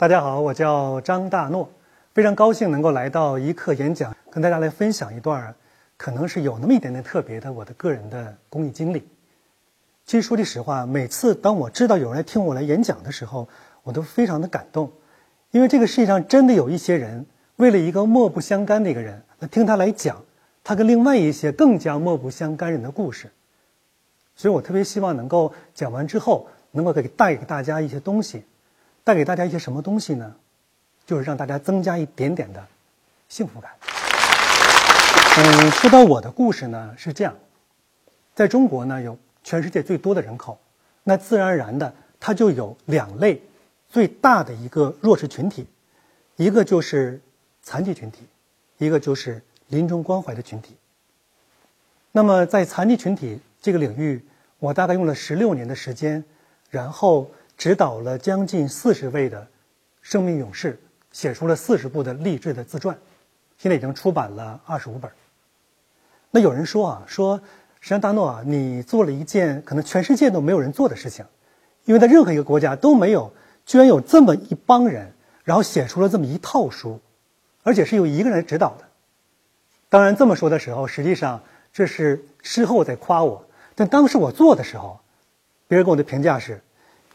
[0.00, 1.68] 大家好，我叫张大诺，
[2.14, 5.52] 非常高兴能够来到一课演讲，跟大家来分享一段
[5.96, 9.08] 可能是有那么一点点特别的我的个人的公益经历。
[10.06, 13.48] 其实说句实话，每次当我知道有人来听我来演讲的时候，
[13.82, 14.92] 我都非常的感动，
[15.50, 17.26] 因为这个世界上真的有一些人，
[17.56, 20.24] 为了一个莫不相干的一个人来听他来讲
[20.62, 23.32] 他跟另外一些更加莫不相干人的故事。
[24.36, 28.44] 所以我特别希望能够讲完之后，能够给带给大家一些东西。
[29.08, 30.36] 带给大家一些什么东西呢？
[31.06, 32.62] 就是让大家增加一点点的
[33.30, 33.72] 幸福感。
[35.38, 37.34] 嗯，说到我的故事呢，是这样，
[38.34, 40.60] 在中国呢有全世界最多的人口，
[41.04, 43.40] 那自然而然的它就有两类
[43.88, 45.66] 最大的一个弱势群体，
[46.36, 47.18] 一个就是
[47.62, 48.26] 残疾群体，
[48.76, 50.76] 一个就是临终关怀的群体。
[52.12, 54.22] 那么在残疾群体这个领域，
[54.58, 56.22] 我大概用了十六年的时间，
[56.68, 57.30] 然后。
[57.58, 59.44] 指导了将近四十位的
[60.00, 60.80] 生命勇士，
[61.10, 62.96] 写出了四十部的励志的自传，
[63.58, 65.10] 现在已经出版了二十五本。
[66.30, 67.40] 那有人说啊，说
[67.80, 71.24] 山大诺啊，你做了一件可能全世界都没有人做的事情，
[71.84, 73.32] 因为在任何一个国家都没有，
[73.66, 75.12] 居然有这么一帮人，
[75.42, 77.00] 然后写出了这么一套书，
[77.64, 78.84] 而且是由一个人指导的。
[79.88, 85.00] 当然这么说的时候，实际上这是事后在夸我，但当时我做的时候，
[85.66, 86.62] 别人给我的评价是。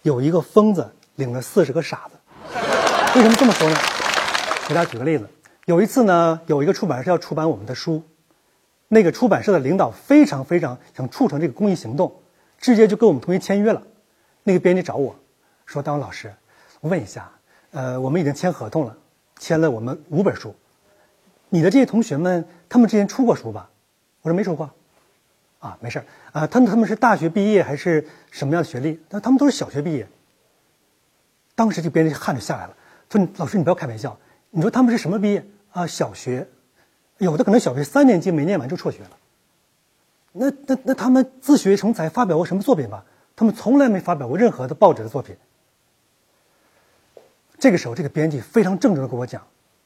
[0.03, 2.17] 有一个疯子领了四十个傻子，
[3.15, 3.75] 为什么这么说呢？
[4.67, 5.25] 给大家举个例子，
[5.63, 8.03] 有一次呢，有一个出版社要出版我们的书，
[8.89, 12.13] 那个出版社的领导非常非常想促成这个公益行动，
[12.57, 13.81] 直接就跟我们同学签约了。
[14.43, 15.15] 那个编辑找我
[15.65, 16.33] 说：“大王老师，
[16.81, 17.31] 我问一下，
[17.71, 18.93] 呃，我们已经签合同了，
[19.39, 20.53] 签了我们五本书，
[21.47, 23.69] 你的这些同学们，他们之前出过书吧？”
[24.21, 24.69] 我说：“没出过。”
[25.63, 28.99] 啊，没事儿啊，他们他们是大学毕业还是什么样的学历？
[29.09, 30.05] 那他们都是小学毕业。
[31.55, 32.75] 当时就编辑汗就下来了，
[33.09, 34.19] 说：“老师，你不要开玩笑，
[34.49, 35.87] 你说他们是什么毕业啊？
[35.87, 36.45] 小学，
[37.17, 39.11] 有的可能小学三年级没念完就辍学了。
[40.33, 43.05] 那那那他们自学成才，发表过什么作品吧？
[43.33, 45.33] 他们从来没发表过任何的报纸的作品。”
[47.57, 49.41] 这个时候，这个编辑非常郑重的跟我讲：“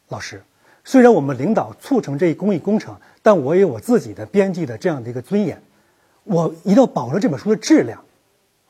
[0.10, 0.42] 老师。”
[0.84, 5.62] 虽然我们领导促成这一公益工程，但我有我自己的编辑的这样的一个尊严，
[6.28, 8.04] 我一定要保证这本书的质量。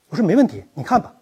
[0.09, 1.13] 我说没问题，你看吧。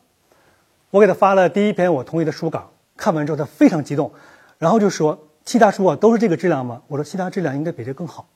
[0.91, 4.13] 我给他发了第一篇我同意的书稿，看完之后他非常激动，
[4.57, 8.29] 然后就说：“其他书啊都是这个质量吗？”我说：“其他质量应该比这更好。”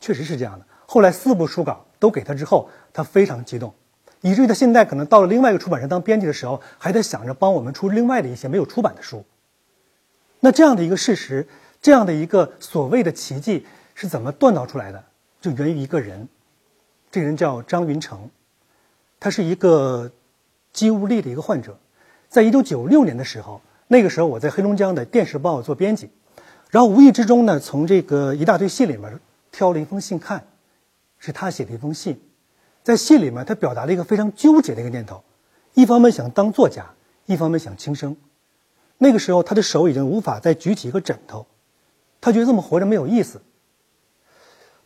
[0.00, 0.66] 确实是这样的。
[0.86, 3.72] 后来四部书稿都给他之后，他非常激动，
[4.20, 9.24] 以至于他现在可能到了另外一个出版社当编辑的时候，还在想着帮我们出另外的一些没有出版的书。
[10.40, 11.48] 那这样的一个事实，
[11.80, 15.02] 这样的一个所谓的奇迹是怎么锻造出来的？
[15.40, 16.28] 就源于一个人，
[17.14, 18.28] 这个人叫张云成，
[19.20, 20.10] 他是一个
[20.72, 21.78] 肌无力的一个患者。
[22.28, 26.10] 在一九九六年的时候，那个时候我在黑龙江的电视报做编辑，
[26.70, 29.20] 然后无意之中呢，从这个一大堆信里面
[29.52, 30.44] 挑了一封信看，
[31.20, 32.20] 是他写的一封信。
[32.82, 35.22] 在信里面，他表达了一个非常纠结的一个念头：
[35.74, 36.84] 一方面想当作家，
[37.26, 38.16] 一方面想轻生。
[38.98, 41.46] 那个时候，他的手已经无法再举起一个枕头，
[42.20, 43.40] 他觉得这么活着没有意思。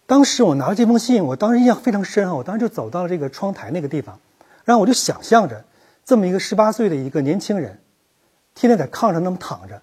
[0.08, 2.34] 当时我拿了这封信，我当时印象非常深啊！
[2.34, 4.18] 我当时就走到了这个窗台那个地方，
[4.64, 5.62] 然后我就想象着
[6.02, 7.78] 这么一个十八岁的一个年轻人，
[8.54, 9.82] 天天在炕上那么躺着，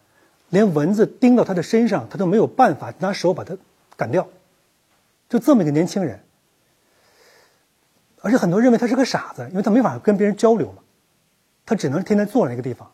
[0.50, 3.56] 连蚊子叮到他的身上，他都没有办法拿手把它
[3.96, 4.28] 赶掉，
[5.30, 6.20] 就这么一个年轻人。
[8.22, 10.82] 而且很多人认为他是个傻子，因为他没法跟别人交流嘛，
[11.68, 12.92] 他只能天天坐在那个地方。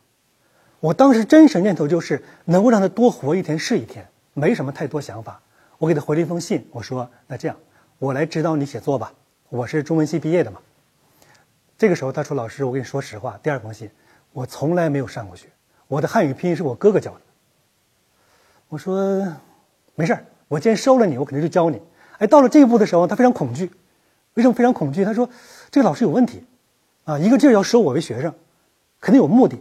[0.80, 5.40] 我当时真实念头就是能够让他多活一天是一天，没什么太多想法。
[5.82, 7.56] 我给他回了一封信，我说：“那这样，
[7.98, 9.12] 我来指导你写作吧。
[9.48, 10.60] 我是中文系毕业的嘛。”
[11.76, 13.90] 这个时候他说：“老师，我跟你说实话，第二封信，
[14.30, 15.48] 我从来没有上过学，
[15.88, 17.20] 我的汉语拼音是我哥哥教的。”
[18.70, 19.26] 我说
[19.96, 21.82] ：“没事儿，我既然收了你，我肯定就教你。”
[22.18, 23.68] 哎，到了这一步的时候，他非常恐惧。
[24.34, 25.04] 为什么非常恐惧？
[25.04, 25.28] 他说
[25.72, 26.44] ：“这个老师有问题，
[27.02, 28.32] 啊，一个劲儿要收我为学生，
[29.00, 29.60] 肯定有目的。”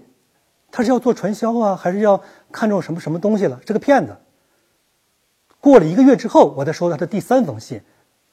[0.72, 2.22] 他是要做传销啊，还是要
[2.52, 3.60] 看中什么什么东西了？
[3.66, 4.16] 是个骗子。
[5.62, 7.80] 过了一个月之后，我再收到他的第三封信，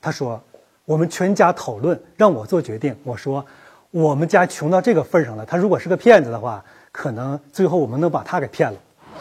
[0.00, 0.42] 他说
[0.84, 3.44] ：“我们全家讨论，让我做决定。”我说
[3.92, 8.78] ：“我们家穷到这个份上了，他如果是个骗子的话，可能最后我们能把他给骗了。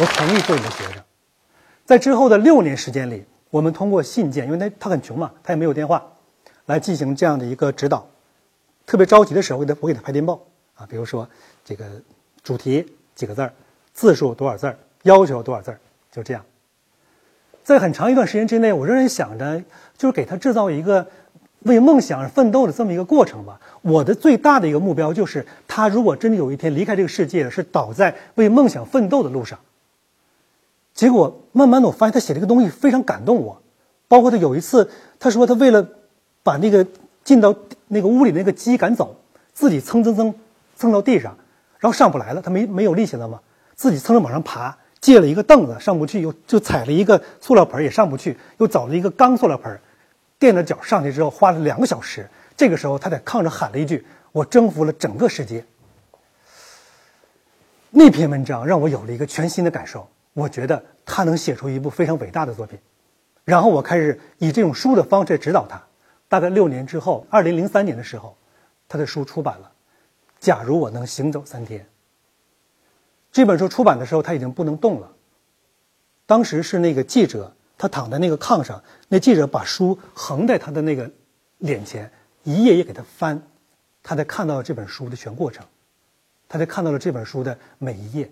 [0.00, 1.02] 我同意做你的学生。
[1.86, 6.04] 在之后的六年时间里，我们通过信件，因为他他很穷嘛，他也没有电话，
[6.66, 8.06] 来进行这样的一个指导。
[8.84, 10.40] 特别着急的时候，我给他我给他拍电报
[10.74, 11.28] 啊，比如说。
[11.64, 11.84] 这个
[12.42, 13.52] 主题几个字儿，
[13.92, 15.78] 字数多少字儿，要求多少字儿，
[16.10, 16.44] 就这样。
[17.64, 19.62] 在很长一段时间之内，我仍然想着，
[19.96, 21.06] 就是给他制造一个
[21.60, 23.60] 为梦想而奋斗的这么一个过程吧。
[23.82, 29.58] 我的最大的一个目标就是，他如果真的有一天离开这个世界，是倒在为梦想奋斗的路上。
[30.94, 33.60] 结果慢慢的，我发现他写这个东西非常感动我。
[34.08, 35.86] 包括他有一次，他说他为了
[36.42, 36.86] 把那个
[37.22, 37.54] 进到
[37.88, 39.14] 那个屋里那个鸡赶走，
[39.52, 40.34] 自己蹭蹭蹭
[40.74, 41.36] 蹭到地上，
[41.78, 43.40] 然后上不来了，他没没有力气了嘛，
[43.74, 49.80] 自己蹭蹭往上爬，借了一个凳子上不去，又就踩了一个塑料盆也上不去，又找了一个钢塑料盆，
[50.38, 52.28] 垫着脚上去之后花了两个小时。
[52.56, 55.64] 这个时候他在炕上喊了一句：“我征服了整个世界。”
[57.90, 62.78] 那篇文章让我有了一个全新的感受，我觉得他能写出一部非常伟大的作品。
[63.44, 65.82] 然后我开始以这种书的方式指导他。
[66.28, 68.36] 大概六年之后，二零零三年的时候，
[68.86, 69.72] 他的书出版了。
[70.38, 71.86] 假如我能行走三天。
[73.32, 75.12] 这本书出版的时候，他已经不能动了。
[76.26, 81.10] 当时是那个记者，他躺在那个炕上，那记者把书横在他的那个
[81.58, 82.10] 脸前，
[82.44, 83.40] 一页页给他翻，
[84.02, 85.64] 他才看到了这本书的全过程，
[86.48, 88.30] 他才看到了这本书的每一页。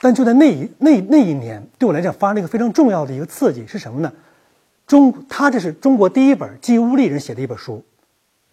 [0.00, 4.12] 但就在那一那那一年，对我来讲发生了一个非常重要的一个刺激是什么呢？
[4.86, 7.84] 中他这是中国第一本基乌力人写的一本书，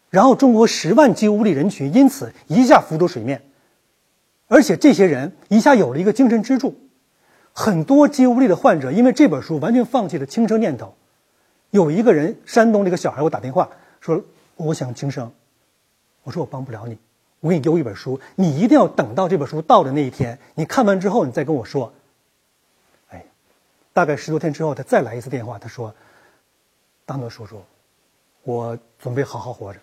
[0.09, 3.42] 然后中国十万基乌力人群因此一下浮出水面，
[4.47, 6.75] 而且这些人一下有了一个精神支柱，
[7.53, 10.95] 很多肌无力的患者因为这本书完全放弃了轻生念头。
[11.71, 13.69] 有一个人，山东这个小孩给我打电话
[14.00, 14.24] 说
[14.56, 15.31] ：“我想轻生。”
[16.24, 16.97] 我说：“我帮不了你。”
[17.42, 21.94] 我给你丢一本书，你一定要等到这本书到的那一天，你看完之后，你再跟我说。
[23.09, 23.24] 哎，
[23.94, 25.94] 大概十多天之后，他再来一次电话，他说
[27.06, 27.62] ：“大诺叔叔，
[28.42, 29.80] 我准备好好活着，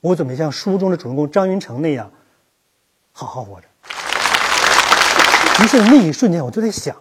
[0.00, 2.10] 我准备像书中的主人公张云成那样
[3.12, 3.66] 好好活着。”
[5.62, 6.96] 于是那一瞬间，我就在想，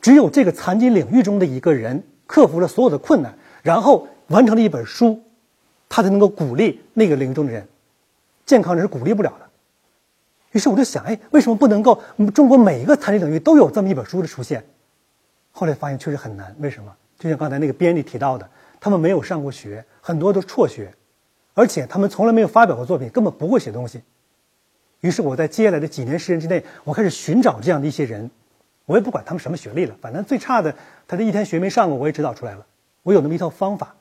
[0.00, 5.22] 只有这个残疾领域中的一个人克服了所有的困难，然后完成了一本书，
[5.88, 7.66] 他才能够鼓励那个领域中的人。
[8.44, 9.46] 健康人是鼓励不了的。
[10.52, 12.00] 于是我就想，哎，为什么不能够
[12.34, 14.64] 中国每一个残疾领域都有这么一本书的出现？
[15.52, 16.54] 后来发现确实很难。
[16.58, 16.92] 为什么？
[17.18, 18.48] 就像刚才那个编辑提到的，
[18.80, 20.92] 他们没有上过学，很多都辍学，
[21.54, 24.02] 而且他们从来没有发表过作品，根本不会写东西。
[25.04, 28.30] 于是我在接下来的几年时间之内，我开始寻找这样的一些人，
[28.86, 30.74] 我也不管他们什么学历了，反正最差的，
[31.06, 32.64] 他这一天学没上过，我也指导出来了。
[33.02, 33.94] 我有那么一套方法，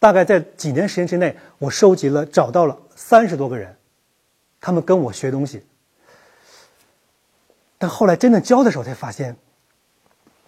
[0.00, 3.76] 大概在几年时间之内，我收集了找到了三十多个人，
[4.60, 5.62] 他们跟我学东西。
[7.78, 9.36] 但后来真正教的时候，才发现，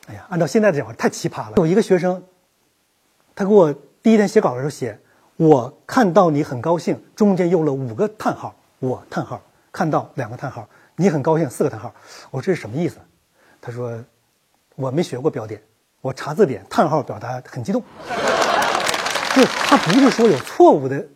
[0.08, 1.52] 哎呀，按照现在的讲法，太奇葩了。
[1.58, 2.24] 有一个学生，
[3.36, 3.72] 他给我
[4.02, 4.98] 第一天写稿的时候写
[5.38, 9.40] ：“我看到你很高兴。”中间用了五个叹号，我叹号
[9.76, 11.93] 看到两个叹号，你很高兴四个叹号。
[12.31, 12.96] 我说这是什么意思？
[13.61, 14.02] 他说
[14.75, 15.62] ：“我没学过标点，
[16.00, 17.82] 我查字典，叹号表达很激动。
[19.37, 21.06] ”就他不是说有错误的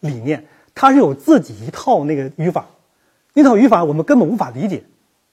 [0.00, 2.66] 理念，他是有自己一套那个语法，
[3.32, 4.84] 那套语法我们根本无法理解。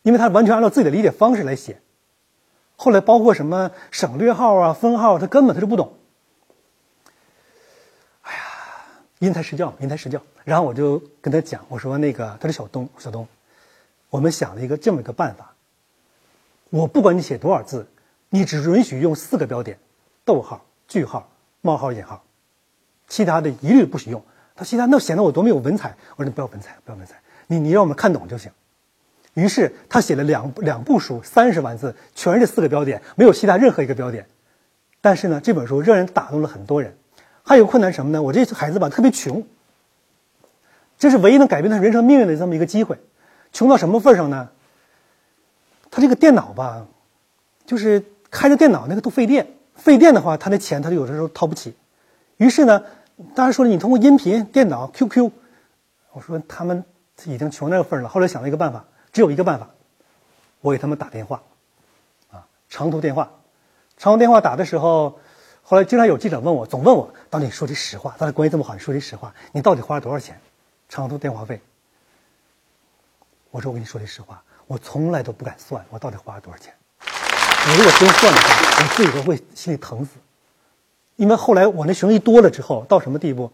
[0.04, 1.82] 因为他完全按照自己的理解方式来写，
[2.78, 5.98] 后来包括什么省略号啊、分号，他根本他就不懂。
[8.22, 8.40] 哎呀，
[9.20, 10.22] 因材施教，因材施教。
[10.50, 13.28] 然后我就跟他讲，我说那个他是小东，小东，
[14.10, 15.54] 我们想了一个这么一个办法。
[16.72, 17.86] 我不管你写多少字，
[18.30, 19.78] 你只允许用四个标点：
[20.26, 21.30] 逗号、句号、
[21.62, 22.24] 冒号、引号，
[23.08, 24.20] 其他的一律不许用。
[24.56, 25.96] 他其他那显得我多么有文采。
[26.16, 28.52] 我说你不要文采，不要文采，你你让我们看懂就行。
[29.36, 34.26] 于是他写了两两部书，三十万字，全是这四个标点，没有其他任何一个标点。
[35.00, 36.98] 但是呢，这本书仍然打动了很多人。
[37.44, 38.20] 还有困难什么呢？
[38.20, 39.46] 我这孩子吧特别穷，
[41.00, 43.00] 这是唯一能改变他人生命运的这么一个机会。
[43.52, 44.50] 穷到什么份上呢？
[45.90, 46.86] 他这个电脑吧，
[47.66, 51.76] 就是开着电脑那个都费电，费电的话，他那钱他就有的时候掏不起。
[52.38, 52.84] 于是呢，
[53.34, 55.32] 大家说你通过音频、电脑、QQ，
[56.12, 56.84] 我说他们
[57.26, 58.10] 已经穷那个份了。
[58.10, 58.86] 后来想了一个办法。
[59.12, 59.70] 只有一个办法，
[60.62, 61.42] 我给他们打电话，
[62.30, 63.32] 啊，长途电话，
[63.98, 65.18] 长途电话打的时候，
[65.64, 70.40] 后来经常有记者问我，总问我，到底说句实话，咱俩关系这么好，你说句实话，你到底花了多少钱？
[70.90, 71.62] 长途电话费？
[73.52, 76.74] 我说我跟你说句实话，我从来都不敢算我到底花了多少钱。
[77.00, 80.18] 我如果真算的话，我自己都会心里疼死。
[81.16, 83.52] 因为后来我那学生一多了之后，到什么地步？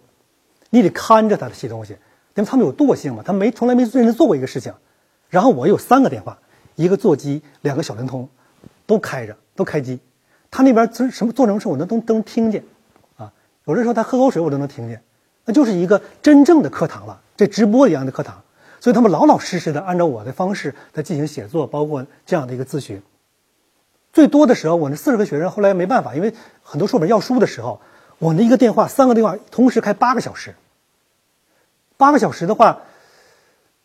[0.69, 1.93] 你得看着他的写东西，
[2.35, 4.73] 因为他们有惰性嘛，他没从来没认真做过一个事情。
[5.29, 6.37] 然后我有三个电话，
[6.75, 8.29] 一个座机，两个小灵通，
[8.85, 9.99] 都开着，都开机。
[10.49, 12.63] 他那边做什么做什么事，我能都都能听见，
[13.17, 13.31] 啊，
[13.65, 15.01] 有的时候他喝口水，我都能听见。
[15.43, 18.41] 那就是一个真正的课堂了，这直播一样的课堂。
[18.79, 23.01] 所以他们老老实实的按照我的方式在进行写作，包括这样的一个咨询。
[24.13, 27.81] 最多的时候，我那四十个学生后来没办法，因为很多书本要书的时候，
[28.19, 30.53] 我那一个电话，三个电话同时开八个小时。
[31.97, 32.79] 八个小时的话，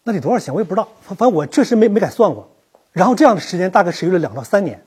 [0.03, 0.53] 那得多少钱？
[0.53, 0.89] 我也不知道。
[1.01, 2.49] 反正我确实没没敢算过。
[2.93, 4.85] 然后这样的时间大概持续了两到三年。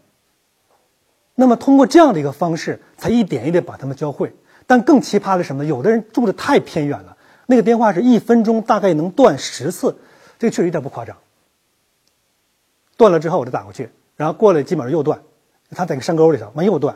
[1.35, 4.35] 那么通过这样的一个方式，才一点一点把他们教会。
[4.67, 5.65] 但更奇葩的什么？
[5.65, 7.12] 有的人住的太偏远了，
[7.45, 9.97] 那个电话是一分钟大概能断十次，
[10.39, 11.17] 这个确实有点不夸张。
[12.95, 15.21] 断了之后我就打过去，然后过了基本上又断，
[15.71, 16.95] 他在个山沟里头，完又断。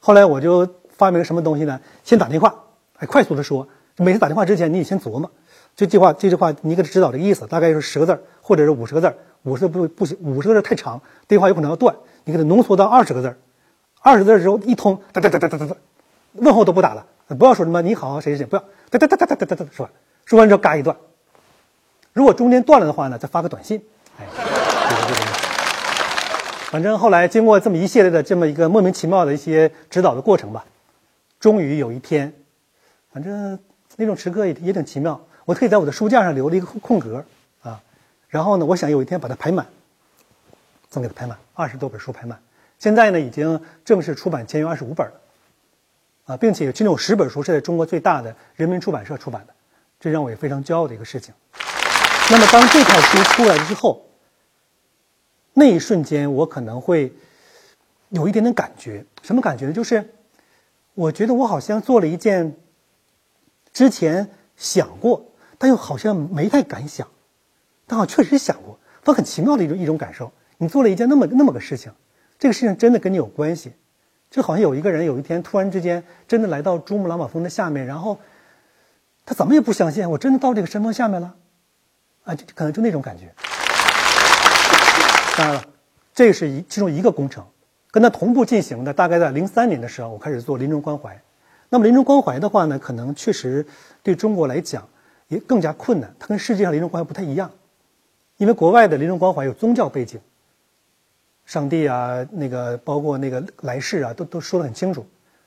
[0.00, 1.80] 后来我就发明什么东西呢？
[2.04, 2.64] 先打电话，
[2.98, 3.68] 哎，快速的说。
[3.98, 5.30] 每次打电话之前，你得先琢磨，
[5.76, 11.94] 这句话这句话你给他指导这个意思，大概就是十个字或者是五十个字五十不不行，五十个字太长，电话有可能要断。
[12.24, 13.36] 你给它浓缩到二十个字
[14.00, 15.76] 二十字之后一通，哒哒哒哒哒哒哒，
[16.32, 19.90] 问候都不打了，不要说什么你好谁谁谁，不要哒哒哒哒哒哒哒是吧？
[20.24, 20.96] 说完之后嘎一段。
[22.12, 23.82] 如果中间断了的话呢，再发个短信。
[24.18, 24.26] 哎，
[26.70, 30.64] 反正后来经过这么一系列的这么一个莫名其妙的一些指导的过程吧，
[31.40, 32.32] 终于有一天，
[33.12, 33.58] 反正
[33.96, 35.20] 那种时刻也也挺奇妙。
[35.44, 37.24] 我特意在我的书架上留了一个空格
[37.62, 37.80] 啊，
[38.28, 39.66] 然后呢，我想有一天把它排满，
[40.90, 42.38] 总给它排满二十多本书排满。
[42.78, 45.12] 现在呢，已经正式出版签约二十五本了。
[46.36, 49.54] 并且其中有十本书是在中国最大的人民出版社出版的，
[50.00, 51.34] 这让我也非常骄傲的一个事情。
[52.30, 54.06] 那么，当这套书出来之后，
[55.52, 57.12] 那一瞬间我可能会
[58.08, 59.72] 有一点点感觉，什么感觉呢？
[59.72, 60.14] 就是
[60.94, 62.56] 我觉得我好像做了一件
[63.72, 65.26] 之前想过，
[65.58, 67.06] 但又好像没太敢想，
[67.86, 70.32] 但好像确实想过，它很奇妙的一种一种感受。
[70.58, 71.92] 你做了一件那么那么个事情，
[72.38, 73.72] 这个事情真的跟你有关系，
[74.32, 78.18] 就好像有一个人有一天突然之间真的来到珠穆朗玛峰的下面，然后
[79.26, 81.34] 他怎么也不相信我真的到这个山峰下面了，
[82.24, 83.30] 啊，就可能就那种感觉。
[85.36, 85.64] 当然了，
[86.14, 87.44] 这是一其中一个工程，
[87.90, 91.20] 跟他同步进行的，大概在零三年的时候，我开始做临终关怀。
[91.68, 93.66] 那么临终关怀的话呢，可能确实
[94.02, 94.88] 对中国来讲
[95.28, 97.50] 也更加困难，它跟世界上临终关怀不太一样，
[98.38, 100.18] 因为国外的临终关怀有宗教背景。
[101.52, 105.04] 上帝啊，那个包括那个来世啊，都都说得很清楚。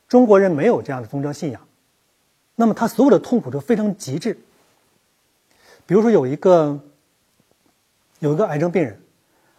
[0.08, 1.60] 中国人没有这样的宗教信仰，
[2.56, 4.38] 那么他所有的痛苦都非常极致。
[5.88, 6.80] 比如说有一个
[8.20, 9.00] 有一个癌症病人，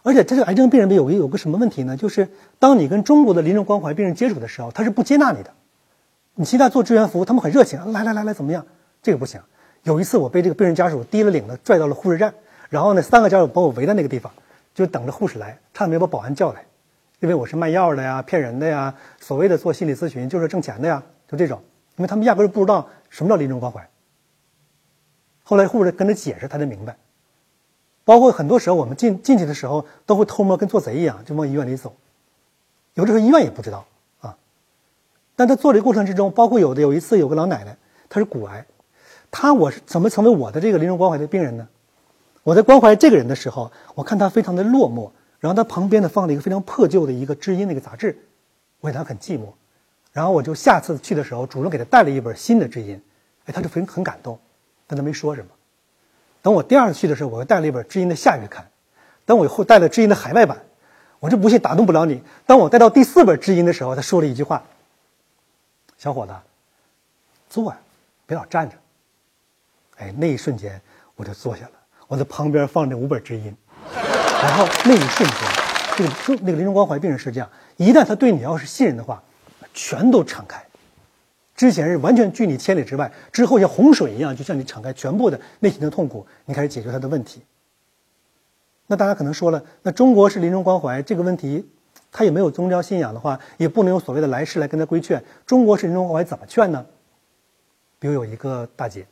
[0.05, 1.97] 而且这个癌症病人有有个什么问题呢？
[1.97, 2.29] 就是
[2.61, 5.53] 当你跟中国的临终关怀病人接触的时候，他是不接纳你的。
[6.37, 8.65] 你现在做志愿服务，他们很热情，来来来来怎么样？
[9.03, 9.41] 这个不行。
[9.83, 12.33] 有一次我被这个病人家属提了领子拽到了护士站，
[12.69, 14.33] 然后呢，三个家属把我围在那个地方。
[14.77, 16.63] 就等着护士来，差点没把保安叫来，
[17.21, 21.63] 因为我是卖药的呀，骗人的呀，所谓的做心理咨询就是挣钱的呀，就这种，
[21.97, 23.89] 因为他们压根儿不知道什么叫临终关怀。
[25.45, 26.95] 后来护士跟他解释，他才明白。
[28.05, 31.97] 包括很多时候我们进进去的时候，都会偷摸跟做贼一样，就往医院里走，
[32.93, 33.87] 有的时候医院也不知道
[34.21, 34.37] 啊。
[35.37, 37.75] 但他做这过程之中，包括有的有一次有个老奶奶，
[38.11, 38.67] 她是骨癌，
[39.31, 41.67] 她我是怎么成为我的这个临终关怀的病人呢？
[42.47, 45.11] 我在关怀这个人的时候，我看他非常的落寞，
[45.41, 48.17] 然后他旁边呢放了一个非常破旧的一个知音的一个杂志，
[48.79, 49.47] 我看他很寂寞，
[50.13, 53.03] 然后我就下次去的时候主动给他带了一本新的知音，
[53.47, 54.39] 哎，他就很很感动，
[54.87, 55.49] 但他没说什么。
[56.41, 58.65] 等我第二次去的时候，我又带了一本知音的下月刊，
[59.25, 60.57] 等我以后带了知音的海外版，
[61.19, 62.23] 我就不信打动不了你。
[62.47, 64.63] 当我带到第四本知音的时候，他说了一句话
[65.99, 66.33] ：“小伙子，
[67.51, 67.79] 坐呀，
[68.25, 68.77] 别老站着。”
[69.99, 70.81] 哎，那一瞬间
[71.17, 71.73] 我就坐下了。
[72.09, 73.55] 我在旁边放着五本知音，
[73.93, 75.39] 然后那一瞬间，
[75.97, 79.23] 这个那个临终关怀病人是这样：一旦他对你要是信任的话，
[79.75, 80.65] 全都敞开。
[81.57, 87.43] 之前是完全拒你千里之外，之后像洪水一样就向你敞开全部的内心的痛苦，你开始解决他的问题。
[88.87, 91.67] 那大家可能说了，那中国是临终关怀这个问题，
[92.13, 95.25] 他也没有宗教信仰的话，也不能用所谓的来世来跟他规劝。
[95.45, 96.87] 中国是临终关怀怎么劝呢？
[97.99, 99.07] 比如有一个大姐，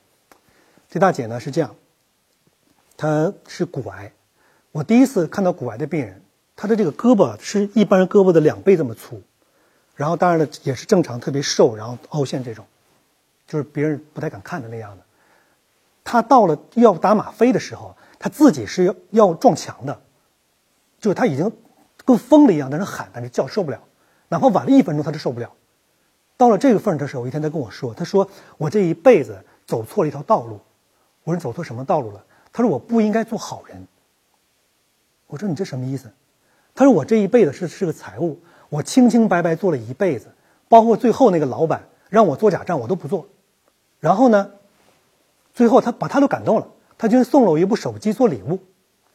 [0.89, 1.75] 这大姐呢是这样。
[2.97, 4.13] 他是骨癌，
[4.73, 6.23] 我第一次看到骨癌的病人，
[6.55, 9.21] 他的这个胳膊是一般人胳膊的两倍这么粗，
[9.97, 12.65] 然后当然了也是正常特别瘦，然后凹陷这种，
[13.47, 15.03] 就是别人不太敢看的那样的。
[16.05, 20.01] 他到了要打吗啡的时候，他自己是要要撞墙的，
[21.01, 21.51] 就是他已经
[22.05, 23.83] 跟疯了一样在那喊，在那叫受不了，
[24.29, 25.53] 哪怕晚了一分钟他都受不了。
[26.37, 30.61] 到了这个份儿的时候，一天他跟我说，他说我这一辈子走错了一条道路。
[31.23, 32.23] 我说走错什么道路了？
[32.55, 33.89] 他说：“我不应该做好人。”
[35.27, 36.09] 我说：“你这什么意思？”
[36.73, 40.29] 他说：“我这一辈子是是个财务，我清清白白做了一辈子，
[40.69, 43.27] 包括最后那个老板让我做假账，我都不做。
[43.99, 44.53] 然后呢，
[45.53, 48.61] 最后他把他都感动了，他居然送了我一部手机做礼物。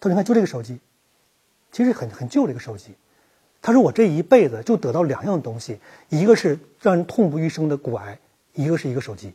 [0.02, 0.82] 他说：‘你看，就这个手机，
[1.72, 2.94] 其实很很旧的一个手机，
[3.62, 5.80] 他说我这一辈子就得到两样东西，
[6.10, 8.20] 一个是让人痛不欲生的骨癌，
[8.54, 9.34] 一个是一个手机。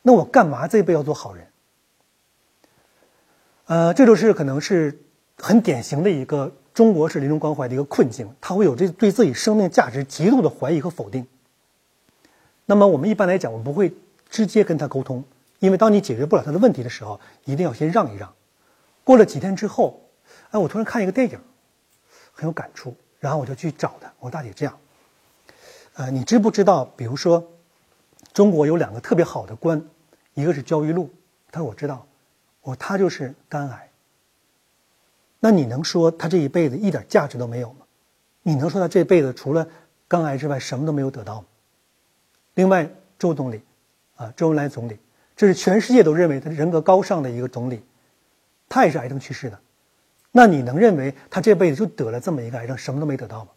[0.00, 1.46] 那我干嘛这一辈要做好人？
[3.70, 5.00] 呃，这就是可能是
[5.38, 11.24] 很典型的一个中国式临终关怀的一个困境，他会有这对自己生命价值极度的怀疑和否定。
[12.66, 13.94] 那么我们一般来讲，我们不会
[14.28, 15.22] 直接跟他沟通，
[15.60, 18.34] 因为当你解决不了他的问题的时候，一定要先让一让。
[19.04, 20.02] 过了几天之后，
[20.50, 21.38] 哎，我突然看一个电影，
[22.32, 24.12] 很有感触，然后我就去找他。
[24.18, 24.76] 我说大姐这样，
[25.94, 26.86] 呃，你知不知道？
[26.96, 27.52] 比如说，
[28.32, 29.80] 中国有两个特别好的官，
[30.34, 31.08] 一个是焦裕禄，
[31.52, 32.04] 他说我知道。
[32.62, 33.90] 我他就是肝癌。
[35.38, 37.86] 那你能说他这一辈子一点价值都没有吗？
[38.42, 39.66] 你能说他这辈子除了
[40.08, 41.46] 肝癌之外什么都没有得到吗？
[42.54, 43.62] 另外，周总理，
[44.16, 44.98] 啊，周恩来总理，
[45.36, 47.82] 这是全世界都认为他人格高尚的一个总理，
[48.68, 49.58] 他也是癌症去世的。
[50.32, 53.50] 那你能认为他这辈子就得了这么一个癌症，什么都没得到吗？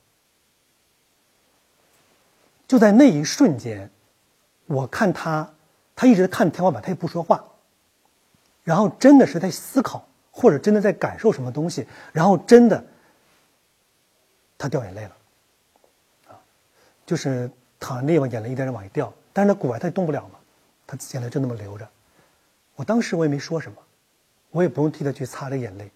[2.68, 3.92] 就在那一瞬间，
[4.68, 5.54] 我看他，
[5.96, 7.44] 他一直看天花板，他也不说话。
[8.64, 12.84] 然后真的是在思考，或者真的在感受什么东西，然后真的，
[14.58, 15.18] 他掉眼泪了，
[16.30, 16.40] 啊，
[17.06, 19.14] 就是躺在地方，眼泪一点点往下掉。
[19.34, 20.40] 但是那骨癌他动不了嘛，
[20.88, 21.88] 他眼泪就那么流着。
[22.76, 23.78] 我当时我也没说什么，
[24.52, 25.92] 我也不用替他去擦这眼泪，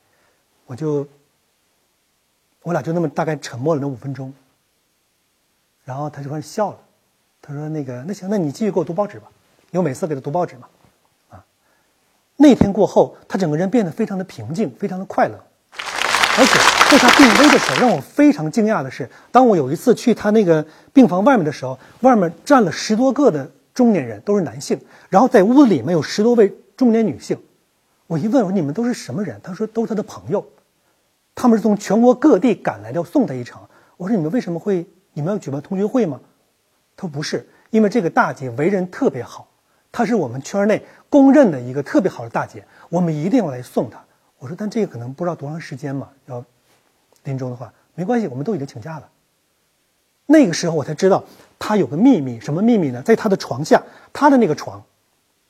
[0.65, 1.07] 我就，
[2.63, 4.33] 我俩就那么大概沉默了那五分钟。
[5.85, 6.79] 然后他就开始笑了，
[7.41, 9.31] 他说：“那个，那行，那你继续给我读报纸吧，
[9.71, 10.67] 因为每次给他读报纸嘛。”
[12.37, 15.43] 那天过后，他整个人变得非常的平静，非常的快乐。
[16.39, 24.79] 而且在他病危的时候，让我非常惊讶的是，当我有一次去他那个病房外面的时候，外面站了十多个的中年人，都是男性。
[25.09, 27.37] 然后在屋子里面有十多位中年女性。
[28.05, 29.41] 我一问，我说你们都是什么人？
[29.43, 30.45] 他说都是他的朋友，
[31.33, 33.59] 他们是从全国各地赶来要送他一程。
[33.97, 34.85] 我说你们为什么会？
[35.13, 36.19] 你们要举办同学会吗？
[36.95, 39.46] 他说不是，因为这个大姐为人特别好。
[39.97, 43.99] 她是我们圈内公认的一个特别好的大姐，我们一定要来送她。
[44.37, 46.45] 我说，但这个可能不知道多长时间嘛，要
[47.23, 49.09] 临终的话，没关系，我们都已经请假了。
[50.27, 51.23] 那个时候我才知道，
[51.57, 53.01] 她有个秘密，什么秘密呢？
[53.01, 53.81] 在她的床下，
[54.13, 54.83] 她的那个床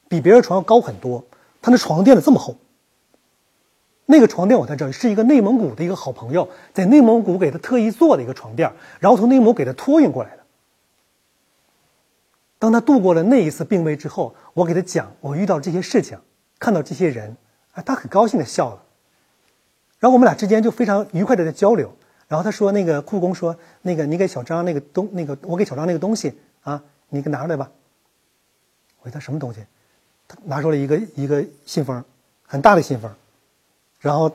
[0.07, 1.21] 比别人床要高很多，
[1.61, 2.55] 她的床垫子这么厚。
[4.05, 10.36] 那个床垫我才知道是一个内蒙古的一个好朋友在内蒙古给她特意做的一个床垫，然后从内蒙古给她托运过来。
[12.59, 16.17] 当他度过了那一次病危之后，我给他讲我遇到这些事情，
[16.59, 17.35] 看到这些人，
[17.73, 18.83] 啊，他很高兴的笑了。
[19.99, 21.93] 然后我们俩之间就非常愉快的在交流。
[22.27, 27.71] 然后他说：“那个库工说，那个你给小张那个东那个我给小张那个东西啊，你给拿出来吧。”
[28.99, 29.63] 我说：“他什么东西？”
[30.27, 32.03] 他拿出了一个一个信封，
[32.43, 33.09] 很大的信封，
[34.01, 34.29] 然后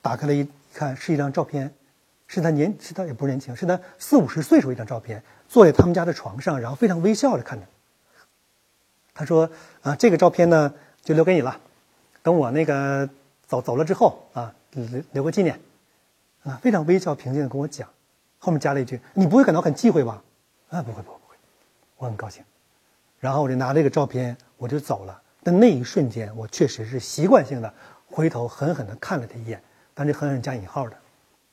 [0.00, 1.74] 打开了一看，是一张照片，
[2.28, 5.20] 是他年是他也不是年轻，是他四五十岁时候一张照片。
[5.54, 7.64] 坐在他们家的床上，然后非常微笑着看着。
[9.14, 9.48] 他说
[9.82, 11.60] ：“啊，这个照片呢，就留给你了。
[12.24, 13.08] 等我那个
[13.46, 15.60] 走走了之后啊，留留个纪念。”
[16.42, 17.88] 啊，非常微笑平静的跟我讲。
[18.40, 20.24] 后面加了一句：“你不会感到很忌讳吧？”
[20.70, 21.36] 啊，不会，不会，不会，
[21.98, 22.42] 我很高兴。
[23.20, 25.22] 然后我就拿这个照片，我就走了。
[25.44, 27.72] 但那一瞬间，我确实是习惯性的
[28.06, 29.62] 回头狠狠的看了他一眼，
[29.94, 30.96] 但这狠狠加引号的，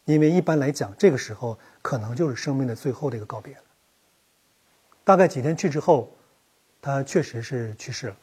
[0.06, 3.62] 因为一般来讲，这个时候可能就是生命的最后的一个告别了。
[5.04, 6.12] 大概几天去之后，
[6.82, 8.16] 他确实是去世了。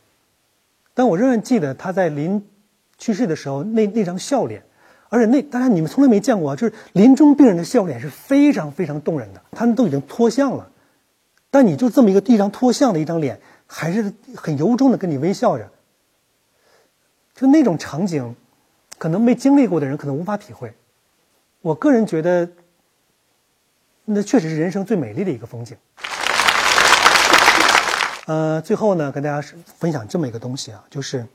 [0.95, 2.45] 但我仍然记得他在临
[2.97, 4.63] 去世的时候那那张笑脸，
[5.09, 9.43] 而且那当然你们从来没见过，就是临终病人的笑脸是非常非常动人的。
[9.53, 10.71] 他们都已经脱相了，
[11.51, 15.71] 但你就这么一个一张脱相的一张脸，还是很由衷的跟你微笑着。
[17.35, 18.35] 就那种场景，
[18.99, 20.75] 可能没经历过的人可能无法体会。
[21.61, 22.49] 我个人觉得，
[24.05, 25.77] 那确实是人生最美丽的一个风景。
[28.29, 31.27] 呃，最后呢，跟大家分享这么一个东西啊，就是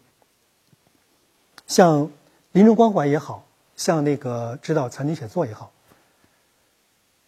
[1.66, 2.08] 像
[2.52, 3.44] 临终关怀也好
[3.76, 5.72] 像那个指导残疾写作也好，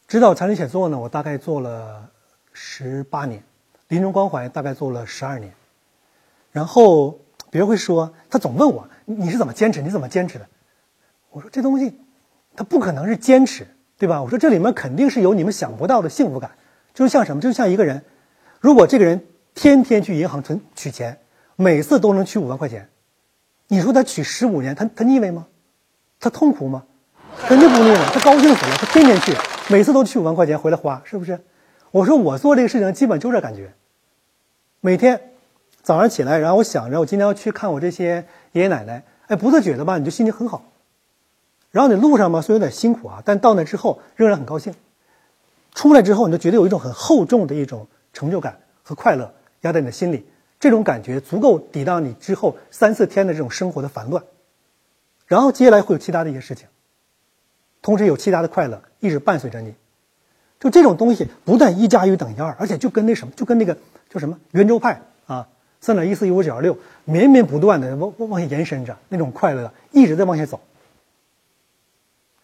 [0.08, 2.08] 指导残疾写作呢，我大概做了
[2.54, 3.44] 十八年，
[3.88, 5.52] 临终关怀大概做了十二年。
[6.52, 10.48] 然后别人会说，他总问我你是怎么坚持，你怎么坚持的？
[11.32, 12.00] 我说这东西
[12.56, 13.66] 它不可能是坚持，
[13.98, 14.22] 对吧？
[14.22, 16.52] 我说这里面肯定是有你们想不到的幸福感，
[16.94, 18.06] 就是像什么，就像一个人，
[18.60, 19.26] 如果这个人。
[19.56, 21.18] 天天去银行存取钱，
[21.56, 22.90] 每次都能取五万块钱，
[23.70, 25.48] 你说他取十五年，他他腻味吗？
[26.20, 26.84] 他痛苦吗？
[27.48, 28.76] 肯定不腻了，他高兴死了。
[28.78, 29.34] 他天天去，
[29.70, 31.40] 每次都取五万块钱回来花，是不是？
[31.92, 33.74] 我说我做这个事情基本就这感觉。
[34.82, 35.32] 每天
[35.82, 40.66] 早上起来，然后我想着我今天要去看我这些爷爷奶奶，哎，不自觉的吧，你就心情很好。
[41.72, 44.74] 然后你路上嘛虽然有点辛苦啊，但到那之后仍然很高兴。
[45.74, 49.34] 出来之后，你就觉得有一种很厚重的一种成就感和快乐
[49.66, 50.26] 压在你的心里，
[50.60, 54.24] 这种感觉足够抵挡你之后三四天的这种生活的烦乱。
[55.28, 56.68] 然后接下来会有其他的一些事情，
[57.82, 59.74] 同时有其他的快乐一直伴随着你。
[60.60, 63.76] 就这种东西不但一加一等于二，而且就跟那什么，就跟那个
[64.10, 65.48] 叫什么圆周派啊，
[65.82, 70.60] 三点一四一五九二六，绵绵不断的往往往下延伸着，那种快乐一直在往下走。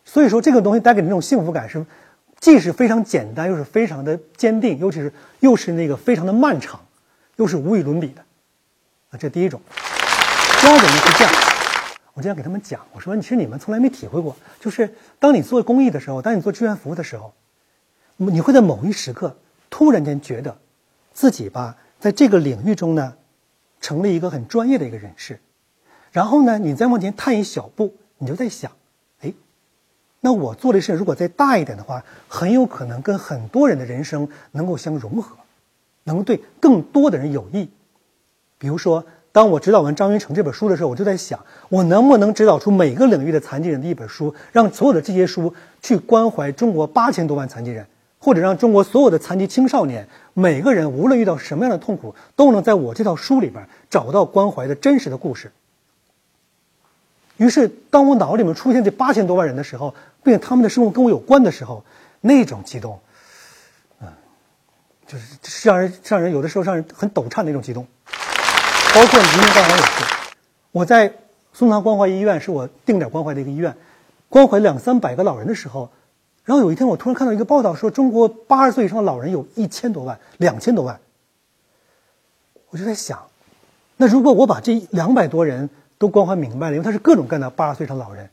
[0.04, 1.86] 所以说，这个东西带给你那种幸福感是，
[2.40, 6.82] 既是非常简单，又是非常的坚定，尤其是又是那个非常的漫长，
[7.42, 8.24] 又是无与伦比的，
[9.10, 9.60] 啊，这第一种。
[10.62, 11.34] 第二种呢是这样，
[12.14, 17.34] 我这样给他们讲，我说，其实你们从来没体会过，就是当你做公益的时候，当你做志愿服务的时候。
[18.18, 19.36] 你会在某一时刻
[19.72, 20.56] 突然间觉得，
[21.12, 23.16] 自己吧，在这个领域中呢，
[23.80, 25.42] 成了一个很专业的一个人士。
[26.12, 28.72] 然后呢，你再往前探一小步，你就在想，
[29.22, 29.34] 哎，
[30.20, 35.36] 那我做的事如果再大一点的话，很有可能跟很多人的人生能够相融合，
[36.04, 37.70] 能对更多的人有益。
[38.58, 47.86] 比如说，当我指导完张云成这本书的时候，我就在想，我能不能指导出每个领域的残疾人的一本书，让所有的这些书去关怀中国八千多万残疾人。
[48.24, 55.52] 或者让中国所有的残疾青少年，每个人无论遇到什么样的痛苦，都能在我这套书里边找到关怀的真实的故事。
[57.38, 61.84] 于是，当我脑里面出现这八千多万人的时候，并且他们的生活跟我有关的时候，
[62.20, 63.00] 那种激动，
[65.12, 67.86] 就是让人让人有的时候让人很抖颤的那种激动。
[68.06, 70.06] 包括今天刚好也是，
[70.72, 71.14] 我在
[71.52, 73.76] 松堂关怀医院是我定点关怀的一个医院，
[74.30, 75.90] 关怀两三百个老人的时候。
[76.46, 81.00] 然后有一天，我突然看到一个报道，说中国八十岁以上的老人有一千多万、两千多万。
[82.70, 83.28] 我就在想，
[83.98, 88.30] 那如果我把这两百多人都关怀明白了，因为他是各种各样的八十岁以上老人，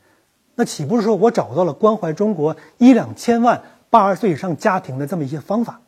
[0.55, 5.81] 那岂不是说我找到了关怀中国一两千万八十岁以上家庭的这么一些方法？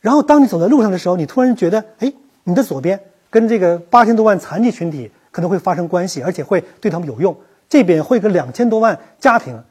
[0.00, 2.12] 然后，当你走在路上的时候，你突然觉得，哎，
[2.44, 7.34] 你的左边跟这个八千多万残疾群体可能会发生关系，而且会对他们有用；
[7.68, 9.62] 这边会跟两千多万家庭。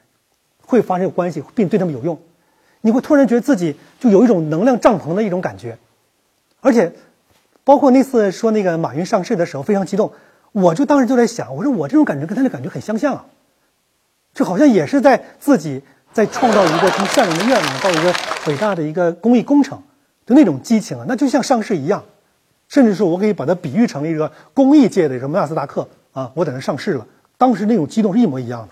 [0.72, 2.16] 会发生有关系，并对他们有用，
[2.82, 5.76] 你会突然觉得自己就有一种能量帐篷的一种感觉，
[6.62, 6.94] 而且，
[7.64, 10.12] 包括那次说那个马云上市的时候非常激动，
[10.52, 13.26] 我就当时就在想，我说我这种感觉跟他的感觉很相像啊，
[14.32, 15.82] 就好像也是在自己
[16.14, 18.14] 在创造一个从善良的愿望到一个
[18.46, 19.82] 伟大的一个公益工程，
[20.30, 22.04] 就那种激情啊，那就像上市一样，
[22.68, 28.68] 甚至说我可以把它比喻成一个公益界的什么纳斯达克啊，我在那上市了，当时那种激动是一模一样的。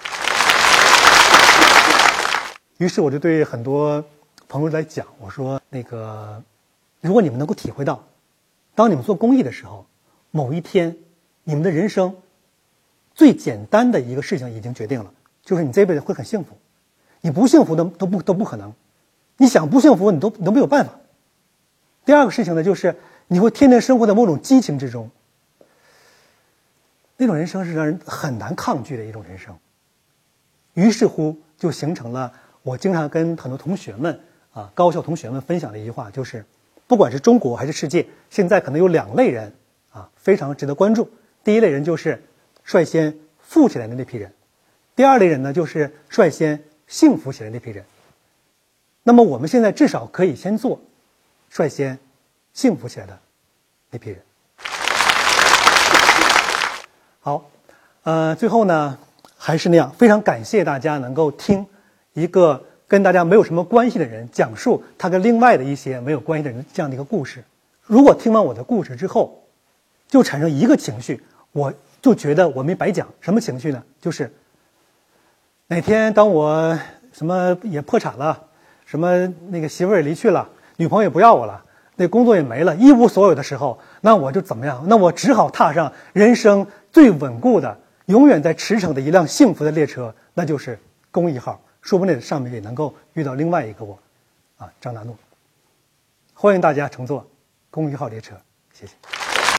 [2.78, 4.06] 于是我就对很多
[4.48, 6.44] 朋友来讲，我说：“那个，
[7.02, 8.04] 如果你们能够体会到，
[8.76, 9.88] 当你们做公益的时候，
[10.30, 10.96] 某一天，
[11.44, 12.16] 你们的人生
[13.16, 15.12] 最简单的一个事情已经决定了，
[15.44, 16.56] 就是你这辈子会很幸福。
[17.22, 18.72] 你不幸福的都不都不可能，
[19.38, 20.92] 你想不幸福你都你都没有办法。
[22.08, 22.96] 第二个事情呢，就是
[23.28, 25.12] 你会天天生活在某种激情之中，
[27.18, 29.54] 那种人生是让人很难抗拒的一种人生。
[30.74, 32.32] 于是乎，就形成了。”
[32.64, 34.22] 我经常跟很多同学们
[34.54, 36.46] 啊，高校同学们分享的一句话就是，
[36.88, 39.54] 不管是中国还是世界，现在可能有两类人
[39.92, 41.10] 啊，非常值得关注。
[41.44, 42.24] 第一类人就是
[42.64, 44.34] 率先富起来的那批人，
[44.96, 47.84] 第二类人呢就是率先幸福起来那批人。
[49.04, 50.82] 那么我们现在至少可以先做
[51.50, 51.98] 率先
[52.54, 53.20] 幸福起来的
[53.90, 54.20] 那批人。
[57.20, 57.44] 好，
[58.04, 58.98] 呃，最后呢，
[59.38, 61.66] 还是那样，非常感谢大家能够听。
[62.14, 67.44] 一个跟大家没有什么关系的人讲述他跟另外的一些没有关系的人这样的一个故事，
[67.84, 69.44] 如果听完我的故事之后，
[70.08, 73.08] 就产生一个情绪，我就觉得我没白讲。
[73.20, 73.84] 什么情绪呢？
[74.02, 74.34] 就是
[75.68, 76.80] 哪天当我
[77.12, 78.42] 什么也破产了，
[78.86, 84.86] 什么那个媳妇儿也离去了，女朋友不要我了，那工作也没了，一无所有的时候，那我就怎么样？
[84.88, 90.80] 那我只好踏上人生最稳固的、永远在驰骋的一辆幸福的列车，那就是
[91.12, 91.60] 公益号。
[91.82, 93.98] 说不定上面也能够遇到另外一个我，
[94.58, 95.16] 啊，张大怒。
[96.34, 97.26] 欢迎大家乘坐
[97.72, 98.36] 公益号列车，
[98.74, 99.27] 谢谢。